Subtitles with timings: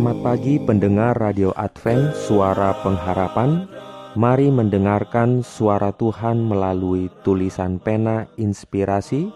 [0.00, 3.68] Selamat pagi pendengar Radio Advent Suara Pengharapan.
[4.16, 9.28] Mari mendengarkan suara Tuhan melalui tulisan pena inspirasi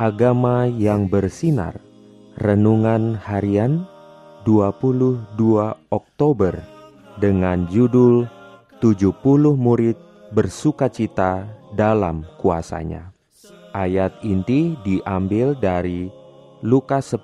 [0.00, 1.76] Agama yang bersinar.
[2.40, 3.84] Renungan harian
[4.48, 5.36] 22
[5.92, 6.64] Oktober
[7.20, 8.24] Dengan judul
[8.80, 9.20] 70
[9.52, 10.00] murid
[10.32, 11.44] bersukacita
[11.76, 13.12] dalam kuasanya.
[13.76, 16.08] Ayat inti diambil dari
[16.64, 17.20] Lukas 10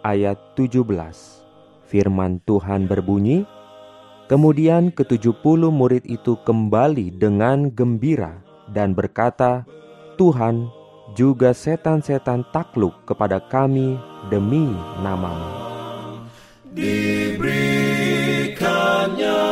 [0.00, 1.41] ayat 17
[1.92, 3.44] Firman Tuhan berbunyi,
[4.32, 8.40] Kemudian ketujuh puluh murid itu kembali dengan gembira
[8.72, 9.68] dan berkata,
[10.16, 10.72] Tuhan,
[11.12, 14.00] juga setan-setan takluk kepada kami
[14.32, 14.72] demi
[15.04, 15.52] namamu.
[16.72, 19.44] Diberikannya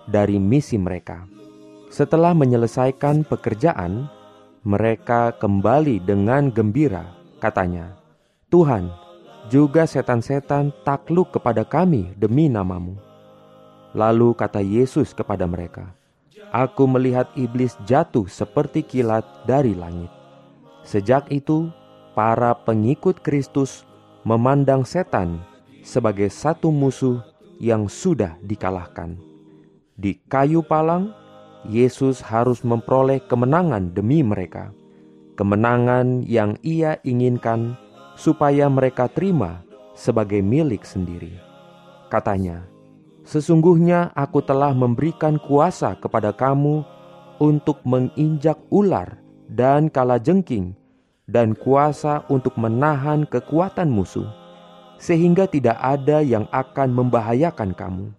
[0.09, 1.29] dari misi mereka.
[1.93, 4.09] Setelah menyelesaikan pekerjaan,
[4.65, 7.05] mereka kembali dengan gembira,
[7.37, 7.93] katanya,
[8.49, 8.89] Tuhan,
[9.53, 12.97] juga setan-setan takluk kepada kami demi namamu.
[13.93, 15.93] Lalu kata Yesus kepada mereka,
[16.53, 20.09] Aku melihat iblis jatuh seperti kilat dari langit.
[20.85, 21.73] Sejak itu,
[22.13, 23.83] para pengikut Kristus
[24.23, 25.41] memandang setan
[25.85, 27.21] sebagai satu musuh
[27.61, 29.17] yang sudah dikalahkan.
[29.95, 31.13] Di kayu palang,
[31.65, 34.69] Yesus harus memperoleh kemenangan demi mereka,
[35.33, 37.73] kemenangan yang Ia inginkan
[38.13, 39.65] supaya mereka terima
[39.97, 41.35] sebagai milik sendiri.
[42.11, 42.67] Katanya,
[43.25, 46.85] Sesungguhnya aku telah memberikan kuasa kepada kamu
[47.41, 49.17] untuk menginjak ular
[49.49, 50.77] dan kalajengking
[51.25, 54.29] dan kuasa untuk menahan kekuatan musuh,
[55.01, 58.13] sehingga tidak ada yang akan membahayakan kamu.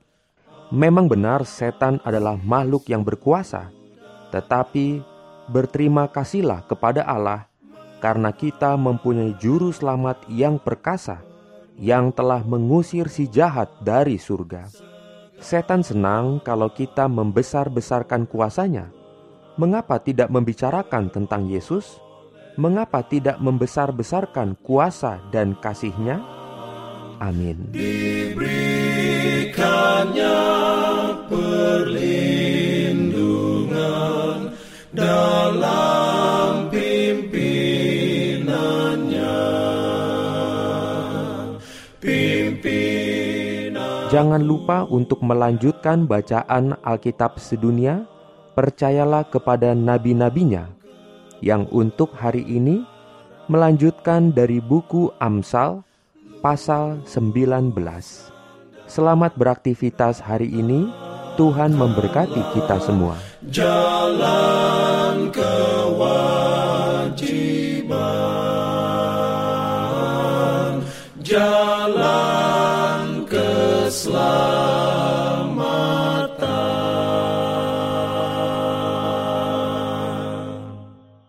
[0.74, 3.70] Memang benar setan adalah makhluk yang berkuasa,
[4.34, 4.98] tetapi
[5.46, 7.46] berterima kasihlah kepada Allah
[8.02, 11.22] karena kita mempunyai juru selamat yang perkasa,
[11.78, 14.95] yang telah mengusir si jahat dari surga.
[15.36, 18.88] Setan senang kalau kita membesar-besarkan kuasanya.
[19.56, 22.00] Mengapa tidak membicarakan tentang Yesus?
[22.56, 26.20] Mengapa tidak membesar-besarkan kuasa dan kasihnya?
[27.20, 27.68] Amin.
[27.72, 29.85] Diberikannya
[44.06, 48.06] Jangan lupa untuk melanjutkan bacaan Alkitab sedunia.
[48.54, 50.72] Percayalah kepada nabi-nabinya
[51.44, 52.86] yang untuk hari ini
[53.52, 55.84] melanjutkan dari buku Amsal
[56.40, 57.74] pasal 19.
[58.86, 60.88] Selamat beraktivitas hari ini.
[61.36, 63.20] Tuhan memberkati kita semua.
[63.52, 64.85] jalan